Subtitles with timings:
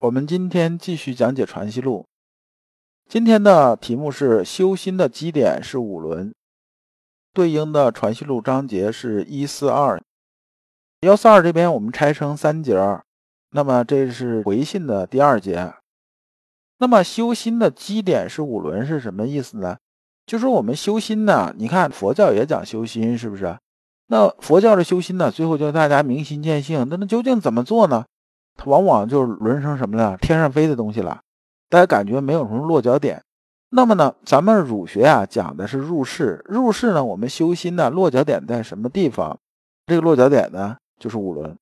[0.00, 2.06] 我们今天继续讲解《传习录》，
[3.12, 6.34] 今天的题目是修心的基点是五伦，
[7.34, 10.00] 对应的《传习录》章节是一四二
[11.02, 12.74] 幺四二这边我们拆成三节，
[13.50, 15.74] 那么这是回信的第二节。
[16.78, 19.76] 那么修心的基点是五伦是什么意思呢？
[20.24, 23.54] 就是我们修心呢，你看佛教也讲修心，是不是？
[24.06, 28.06] 那佛教的修心呢，最后叫大家明心见性，那那究竟怎么做呢？
[28.62, 30.18] 它往往就是沦成什么呢？
[30.18, 31.18] 天上飞的东西了，
[31.70, 33.22] 大家感觉没有什么落脚点。
[33.70, 39.38] 那么呢，咱们儒学啊讲的是入世，入世呢，我们修心呢落脚点在什么地方？
[39.86, 41.56] 这个落脚点呢就是五伦。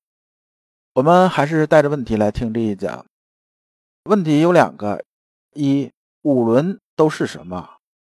[0.95, 3.05] 我们还是带着问题来听这一讲。
[4.03, 5.01] 问题有两个：
[5.53, 5.89] 一、
[6.23, 7.69] 五伦都是什么？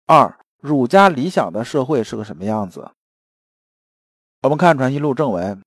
[0.06, 2.90] 二、儒家理想的社会是个什么样子？
[4.44, 5.62] 我们看《传习录》正文。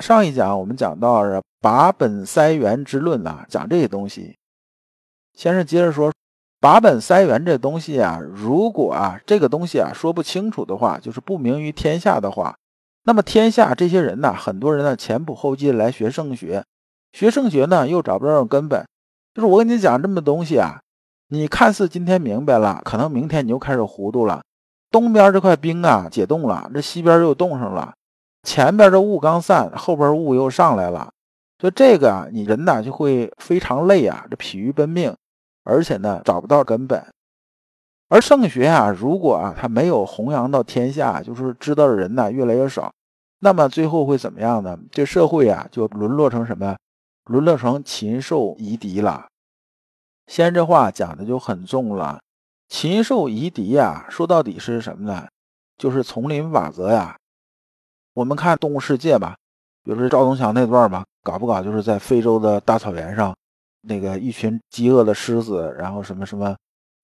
[0.00, 4.36] 上一讲我们讲到是把本塞源之论啊，讲这些东西。
[5.32, 6.12] 先是接着说，
[6.60, 12.56] 把本塞源这东西啊，如果啊这个东西啊说不清楚的话，就是不明于天下的话，
[13.04, 16.64] 那么天下这些人呢，很多人呢前仆后继来学圣学，
[17.12, 18.84] 学圣学呢又找不着根本。
[19.32, 20.80] 就是我跟你讲这么东西啊，
[21.28, 24.42] 你看似今天明白了，可能明天你又开始糊涂了。
[24.90, 27.94] 东边这块冰啊解冻了，这西边又冻上了。
[28.42, 31.10] 前边的雾刚散，后边雾又上来了，
[31.62, 35.14] 所以这个啊，你人呢就会非常累啊，这疲于奔命，
[35.62, 37.06] 而且呢找不到根本。
[38.08, 42.92] 而圣学啊，如果啊它没有弘扬到天下，就是知道的人呢越来越少，
[43.38, 44.76] 那么最后会怎么样呢？
[44.90, 46.76] 这社会啊就沦落成什么？
[47.26, 49.28] 沦落成禽兽夷狄了。
[50.26, 52.18] 先这话讲的就很重了，
[52.68, 55.28] 禽兽夷狄呀，说到底是什么呢？
[55.78, 57.16] 就是丛林法则呀。
[58.14, 59.36] 我们看《动物世界》吧，
[59.84, 63.34] 比如说赵忠祥那段吧，搞不搞就是在非洲的大草原上，
[63.82, 66.54] 那个一群饥饿的狮子，然后什么什么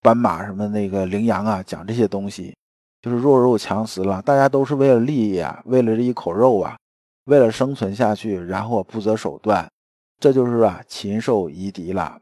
[0.02, 2.56] 斑马、什么那个羚羊啊，讲这些东西，
[3.00, 4.20] 就是弱肉强食了。
[4.22, 6.76] 大家都是为了利益啊，为了这一口肉啊，
[7.26, 9.68] 为了生存下去，然后不择手段，
[10.20, 12.18] 这就是啊禽兽夷狄了。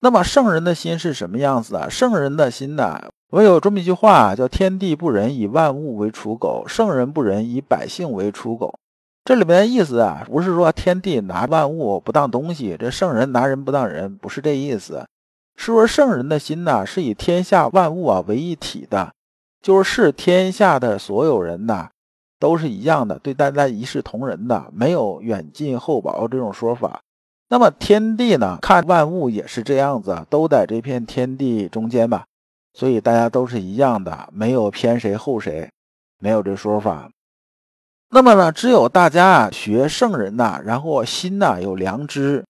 [0.00, 1.88] 那么圣人的心是什么样子啊？
[1.88, 3.00] 圣人的心呢？
[3.30, 8.78] 我有这么一句话，叫“天地不仁，以万物为刍狗；圣人不仁，以百姓为刍狗。”
[9.28, 15.06] 这里面的意思啊，不是说天地拿万物不当东西，这圣人拿人不当人，不是这意思。
[15.54, 19.12] 是说圣人的心呢，是以天下万物啊为一体的，
[19.60, 21.90] 就是视天下的所有人呐，
[22.40, 26.98] 都是一样的，对大家一视同仁的，没有远近厚薄这种说法。
[27.50, 32.24] 那么天地呢，看万物也是这样子，都在这片天地中间吧。
[32.72, 35.68] 所以大家都是一样的，没有偏谁后谁，
[36.18, 37.10] 没有这说法。
[38.10, 42.44] 那么呢，只有大家啊学圣人呐，然后心呐有良知，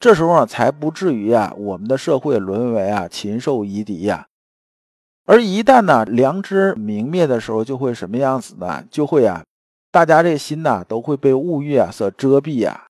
[0.00, 4.26] 这时候啊才不至于啊我们的社会沦为啊禽兽夷狄呀。
[5.26, 8.84] 而一旦呢良知泯灭的时候，就会什么样子呢？
[8.90, 9.44] 就会啊，
[9.92, 12.86] 大家这心呐都会被物欲啊所遮蔽呀。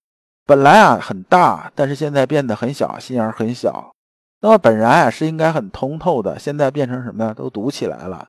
[0.46, 3.92] 本来啊很大，但是现在变得很小，心眼很小。
[4.40, 7.34] 那么本来啊是应该很通透的，现在变成什么呢？
[7.34, 8.26] 都堵起来了。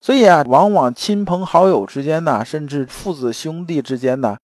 [0.00, 4.36] 所以啊，往往亲朋好友之间呢，甚至父子兄弟之间呢，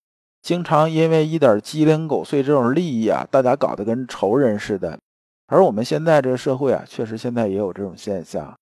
[0.42, 4.98] 经常因为一点鸡零狗碎这种利益啊，大家搞得跟仇人似的。
[5.46, 8.52] 而我们现在这个社会啊，确实现在也有这种现象。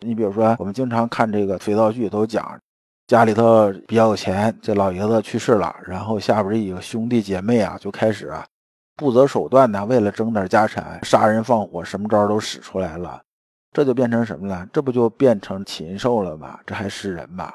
[0.00, 2.56] 你比如说，我们经常看这个肥皂剧，都讲
[3.08, 8.46] 家里头比较有钱，这老爷子去世了，然后下边几个兄弟姐妹啊，就开始啊。
[8.94, 13.20] 不择手段呢，为了争点家产，杀人放火，什么招都使出来了，
[13.78, 14.68] 这就变成什么了？
[14.72, 16.58] 这不就变成禽兽了吗？
[16.66, 17.54] 这还是人吗？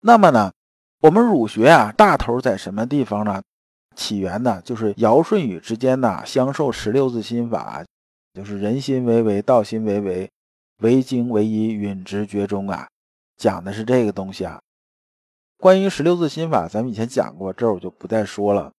[0.00, 0.52] 那么呢，
[1.00, 3.40] 我们儒学啊，大头在什么地方呢？
[3.94, 7.82] 起源呢，就是尧舜禹之间呢，相授十六字心法，
[8.34, 10.30] 就是人心为为，道心为为，
[10.82, 12.86] 为精为一，允直绝中啊，
[13.38, 14.60] 讲的是这个东西啊。
[15.56, 18.70] 关于十六字心法，咱们以前讲过，这我就不再说了。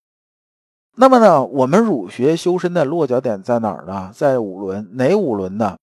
[0.94, 4.12] 那么呢，我们儒学修身的落脚点在哪儿呢？
[4.14, 5.76] 在五伦，哪五伦呢？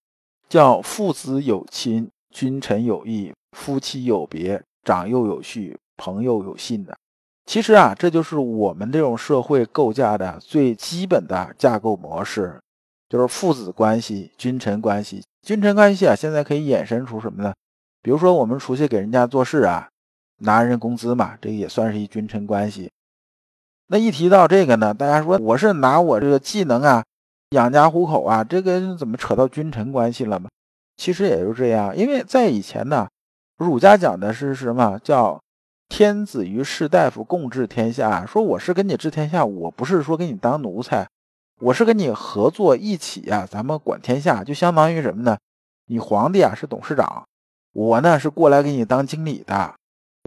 [0.47, 6.95] 叫父子有亲，君臣有义，夫妻有别，长幼有序，朋友有信的。
[7.45, 12.59] 其实啊，这就是我们这种社会构架的最基本的架构模式，
[13.07, 15.23] 就是父子关系、君臣关系。
[15.43, 17.53] 君臣关系啊，现在可以衍生出什么呢？
[18.01, 19.87] 比如说我们出去给人家做事啊，
[20.39, 22.91] 拿人工资嘛，这也算是一君臣关系。
[23.87, 27.03] 那一提到这个呢，大家说我是拿我这个技能啊
[27.51, 30.49] 养家糊口啊，这个怎么扯到君臣关系了嘛？
[30.97, 33.07] 其实也就这样，因为在以前呢，
[33.57, 35.39] 儒家讲的是什么叫？
[35.87, 41.07] 天子与士大夫共治天下，说我是跟你治天下，我不是说给你当奴才，
[41.61, 45.37] 我是跟你合作一起呀，咱们管天下，就相当于什么呢？
[45.85, 47.23] 你皇帝啊是董事长，
[47.71, 49.75] 我呢是过来给你当经理的，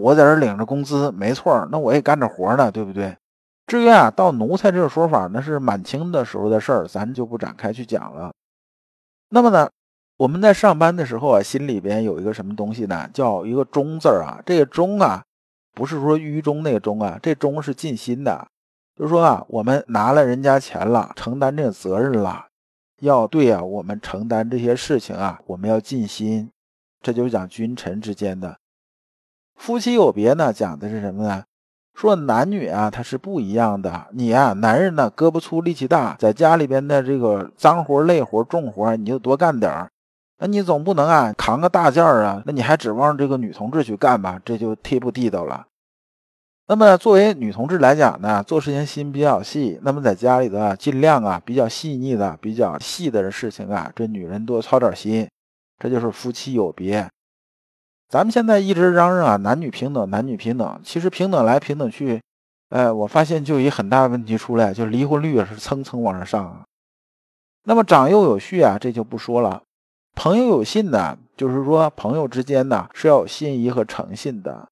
[0.01, 3.17] 我在这领着工资，没错，那我也干着活呢，对不对？
[3.69, 8.33] 至于啊，到奴才这个说法，那是满清的时候的事儿，咱就不展开去讲了。
[9.29, 9.69] 那么呢，
[10.17, 13.07] 我们在上班的时候啊，心里边有一个什么东西呢？
[13.13, 15.23] 叫一个忠字啊，这个忠啊。
[15.75, 18.47] 不是说于中那个中啊，这中是尽心的，
[18.95, 22.47] 就是说啊，我们拿了人家钱了，承担这个责任了，
[23.01, 26.49] 要对啊，我们承担这些事情啊，我们要尽心，
[27.01, 28.57] 这就是讲君臣之间的。
[29.55, 31.43] 夫妻有别呢，讲的是什么呢？
[31.99, 34.07] 说男女啊，他是不一样的。
[34.13, 39.89] 你啊，男人呢，胳膊粗力气大，在家里边的这个脏活累活重活，你就多干点儿。
[40.37, 44.39] 那你总不能啊扛个大件儿啊，那你还指望这个女同志去干吧？
[44.45, 45.65] 这就忒不地道了。
[46.69, 55.27] 那么作为女同志来讲呢，做事情心比较细，那么在家里头啊，尽量啊比较细腻的、比较细的事情啊，这女人多操点心，
[55.77, 57.05] 这就是夫妻有别。
[58.09, 62.19] 咱们现在一直嚷嚷啊男女平等，男女平等，其实平等来平等去，
[62.69, 66.65] 哎，我发现就一很大问题出来，就离婚率也是蹭蹭往上上啊。
[67.65, 69.61] 那么长幼有序啊，这就不说了。
[70.15, 74.67] 朋友有信呢，就是说朋友之间呢是要有信义和诚信的。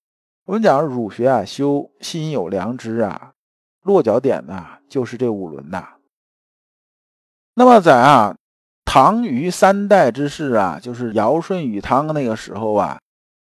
[0.46, 3.34] 我们讲儒学啊，修心有良知啊，
[3.84, 5.90] 落脚点呢就是这五伦呐。
[7.54, 8.36] 那么在啊
[8.84, 12.98] 唐虞三代之事啊，就是尧舜禹汤那个时候啊，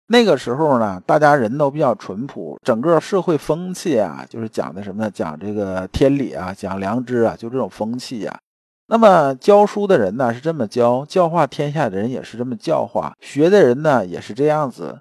[0.10, 5.12] 那个时候呢，大家人都比较淳朴，整个社会风气啊，就是讲的什么呢？
[5.12, 8.40] 讲这个天理啊，讲良知啊，就这种风气呀。
[8.88, 14.98] 那么教书的人呢是这么教，教化天下的人也是这么教化，学的人呢也是这样子。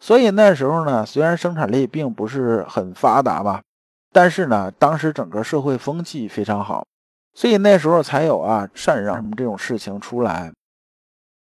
[0.00, 3.60] 所以那时候呢，虽然生产力并不是很发达吧，
[4.10, 6.86] 但是呢，当时整个社会风气非常好，
[7.34, 10.50] 所以那时候才有啊禅让什么这种事情出来。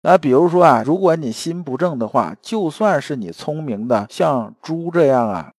[0.07, 5.52] 那比如说啊，如果你心不正的话，就算是你聪明的像猪这样啊，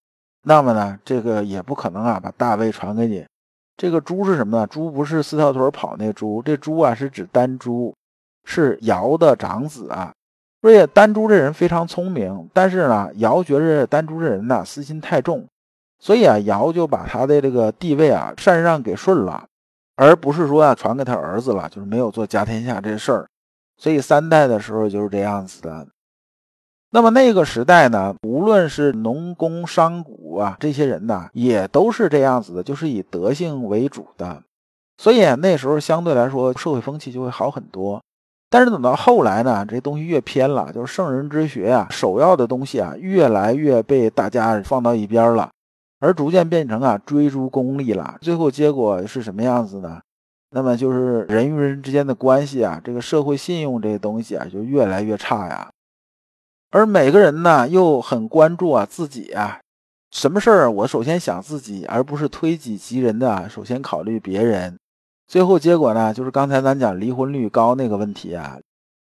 [0.44, 3.26] 那么呢，这个也不可能啊把大位传给你。
[3.76, 4.64] 这个猪是什么呢？
[4.64, 7.92] 猪不是四条腿跑那猪，这猪啊是指丹朱，
[8.44, 10.12] 是尧的长子啊。
[10.62, 15.44] 所以丹朱这人非常聪明，但是呢，尧觉着丹朱这人呢私心太重，
[15.98, 19.44] 所以啊，尧就把他的这个地位啊禅让给舜了，
[19.96, 23.26] 而不是说啊传给他儿子了，就是没有做家天下这事儿。
[23.76, 25.86] 所以三代的时候就是这样子的。
[26.90, 34.42] 那么那个时代呢，无论是农工商贾啊这些人呢，也都是这样子的，就是以德性为主的，
[34.96, 38.00] 所以那时候相对来说社会风气就会好很多。
[38.48, 45.50] 但是等到后来呢，这东西越偏了，就是圣人之学啊，首要的东西啊，越来越被大家放到一边了，
[45.98, 48.16] 而逐渐变成啊追逐功利了。
[48.20, 50.00] 最后结果是什么样子呢？
[50.56, 55.68] 那么就是人与人之间的关系啊，这个社会信用这些东西啊，就越来越差呀。
[56.70, 59.60] 而每个人呢，又很关注啊自己啊，
[60.10, 64.78] 什么事儿我首先想自己，而不是推己及人的，首先考虑别人。
[65.28, 68.58] 最后结果呢，就是刚才咱讲离婚率高那个问题啊。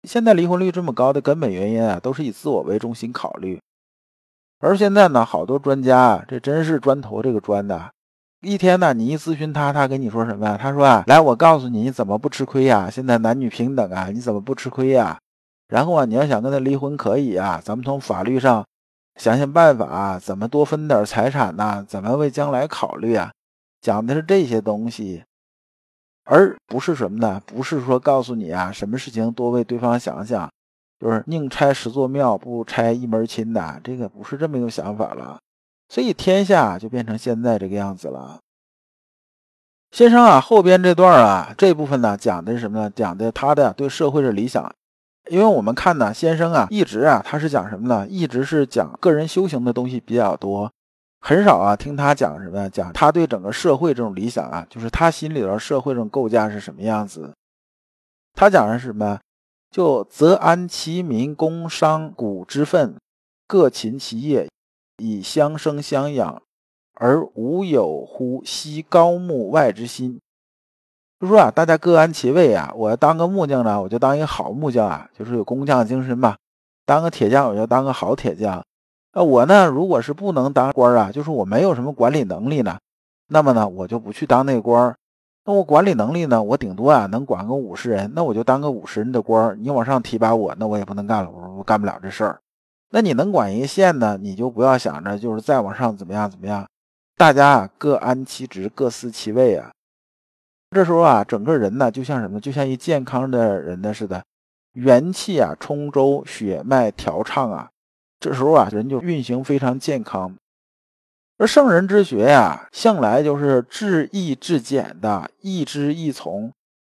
[0.06, 3.58] 现在离婚率这么高的根本原因啊，都是以自我为中心考虑。
[4.58, 7.90] 而现在呢，好多专家啊，这真是砖头这个砖的。
[8.40, 10.56] 一天呢，你一咨询他，他跟你说什么呀？
[10.56, 12.88] 他说啊，来，我告诉你，你怎么不吃亏呀？
[12.88, 15.18] 现在男女平等啊，你怎么不吃亏呀？
[15.66, 18.64] 然后啊，你要想跟他离婚可以啊，咱们从法律上
[19.16, 21.84] 想想办法，怎么多分点财产呢？
[21.88, 23.32] 怎么为将来考虑啊？
[23.80, 25.24] 讲的是这些东西。
[26.24, 27.42] 而不是什么呢？
[27.44, 30.48] 不是说告诉你啊，什么事情多为对方想想，
[31.00, 35.38] 就是宁拆十座庙不拆一门亲的，这个不是这么一个想法了。
[35.88, 38.38] 所以天下就变成现在这个样子了。
[39.90, 42.92] 先生啊，后边这段啊，这部分呢讲的是什么呢？
[42.94, 44.70] 讲的他的对社会的理想。
[45.30, 48.06] 因为我们看呢，先生啊，一直啊，他是讲什么呢？
[48.08, 50.70] 一直是讲个人修行的东西比较多。
[51.20, 52.68] 很少啊，听他讲什么？
[52.70, 57.34] 讲他对整个社会这种理想啊，就是他心里头社会这种构架是什么样子？
[58.34, 59.18] 他讲的是什么？
[59.70, 62.94] 就则安其民，工商贾之分，
[63.46, 64.48] 各勤其业，
[64.98, 66.42] 以相生相养，
[66.94, 70.20] 而无有乎惜高木外之心。
[71.20, 72.72] 就说啊，大家各安其位啊。
[72.76, 76.36] 我要当个木匠呢，我就当一个好木匠啊，就是有工匠精神吧。
[76.84, 78.64] 当个铁匠，我就当个好铁匠。
[79.14, 82.78] 那我呢，如果是不能当官啊，就是我没有什么管理能力呢，
[83.28, 84.94] 那么呢，我就不去当那官。
[85.44, 89.56] 那我管理能力呢，我顶多啊能管个五十人，那我就当个五十人的官。
[89.62, 92.40] 你往上提拔我，那我也不能干了，我我干不了这事儿。
[92.90, 96.66] 那你能管一个县呢，你就不要想着就是再往上怎么样怎么样。
[97.16, 99.70] 大家啊，各安其职，各司其位啊。
[100.70, 102.40] 这时候啊，整个人呢，就像什么？
[102.40, 104.22] 就像一健康的人的似的，
[104.74, 107.68] 元气啊充周，血脉调畅啊。
[108.20, 110.36] 这时候啊，人就运行非常健康。
[111.38, 116.52] 而圣人之学呀，向来就是至易至简的，易之易从，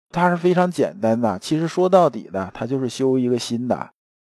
[0.09, 1.39] 它是非常简单的。
[1.39, 3.89] 其实说到底呢，它就是修一个心的，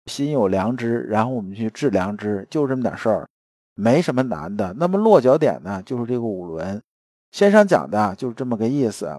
[0.09, 3.29] 心有良知，然后我们去治良知，就这么点事儿。
[3.75, 4.73] 没什么难的。
[4.73, 6.81] 那么落脚点呢，就是这个五伦。
[7.31, 9.17] 先生讲的就是这么个意思。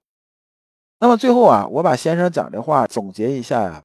[0.98, 3.80] 那么最后啊，我把先生讲这话总结一下呀。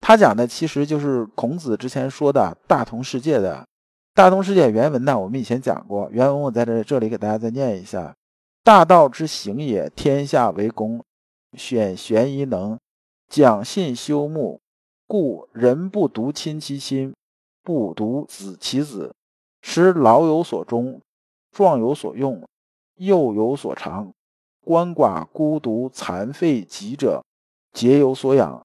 [0.00, 3.64] 他讲的其实就是孔子之前说的大同世界的。
[4.14, 6.10] 大同世界原文呢，我们以前讲过。
[6.12, 8.14] 原文我在这这里给大家再念一下：
[8.62, 11.02] 大道之行也，天下为公，
[11.56, 12.78] 选贤宜能，
[13.28, 14.60] 讲信修睦，
[15.08, 17.14] 故人不独亲其亲，
[17.64, 19.14] 不独子其子。
[19.62, 21.00] 使老有所终，
[21.50, 22.46] 壮有所用，
[22.96, 24.12] 幼有所长，
[24.66, 27.24] 鳏寡孤独残废疾者，
[27.72, 28.62] 皆有所养。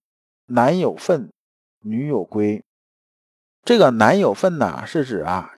[0.48, 1.32] 男有分，
[1.80, 2.62] 女有归。
[3.64, 5.56] 这个男有分呢，是指啊，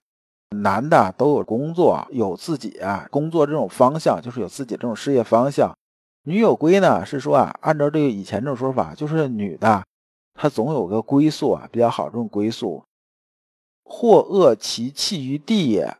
[0.50, 5.76] 男的都有工作，有自己啊工作这种方向，就是有自己这种事业方向。
[6.22, 9.84] 女有归呢，是说啊，按照这个以前这种说法，就是女的
[10.36, 12.82] 它总有个归宿啊，比较好这种归宿。
[13.88, 15.96] 或恶其弃于地也，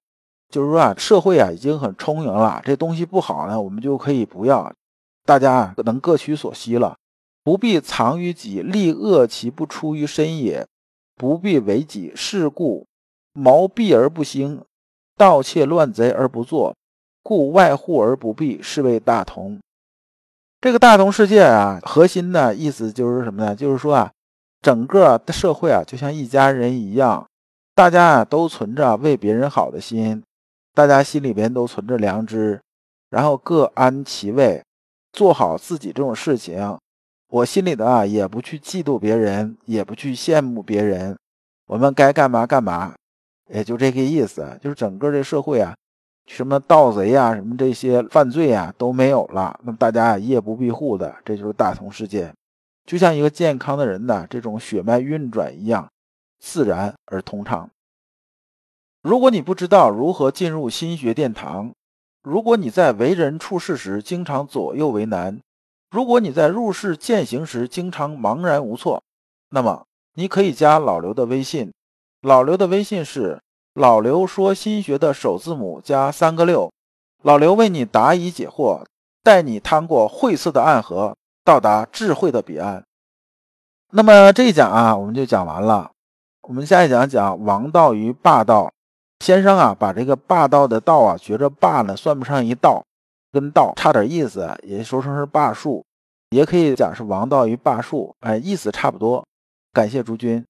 [0.50, 4.72] 就是说啊，社会啊已经很充盈了，这东西不好呢，我们就可以不要，
[5.24, 6.96] 大家能各取所需了，
[7.44, 10.66] 不必藏于己，利恶其不出于身也，
[11.14, 12.86] 不必为己事故，
[13.32, 14.64] 谋避而不兴，
[15.16, 16.74] 盗窃乱贼而不作，
[17.22, 19.60] 故外户而不闭，是谓大同。
[20.60, 23.54] 这个大同世界啊，核心的意思就是什么呢？
[23.54, 24.12] 就是说啊，
[24.66, 27.24] 整个的社会啊，就像一家人一样。
[27.72, 30.20] 大家啊都存着为别人好的心，
[30.74, 32.60] 大家心里边都存着良知，
[33.08, 34.60] 然后各安其位，
[35.12, 36.76] 做好自己这种事情。
[37.28, 41.16] 我心里的啊也不去嫉妒别人，也不去羡慕别人。
[41.68, 42.92] 我们该干嘛干嘛，
[43.52, 44.58] 也就这个意思。
[44.60, 45.76] 就是整个这社会啊，
[46.26, 49.60] 什么盗贼啊，什么这些犯罪啊都没有了。
[49.62, 52.32] 那么大家啊夜不闭户的，这就是大同世界，
[52.86, 55.88] 就像一个健康的人的这种血脉运转一样。
[56.38, 57.70] 自然而通畅。
[59.02, 61.72] 如果你不知道如何进入心学殿堂，
[62.22, 65.40] 如果你在为人处事时经常左右为难，
[65.90, 69.02] 如果你在入世践行时经常茫然无措，
[69.48, 71.72] 那么你可以加老刘的微信。
[72.20, 73.40] 老刘的微信是
[73.74, 76.70] “老刘说心学”的首字母加三个六。
[77.22, 78.84] 老刘为你答疑解惑，
[79.22, 81.16] 带你趟过晦涩的暗河，
[81.46, 82.82] 到达智慧的彼岸。
[83.92, 85.92] 那么这一讲啊，我们就讲完了。
[86.42, 88.72] 我们下一讲讲王道与霸道。
[89.20, 92.84] 先生啊，把这个霸道的道啊，觉着霸呢算不上一道，
[93.30, 95.84] 跟道差点意思，也说成是霸术，
[96.30, 99.24] 也可以讲是王道与霸术，哎，意思差不多。
[99.72, 100.44] 感谢诸君。